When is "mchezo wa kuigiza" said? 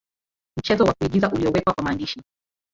0.59-1.31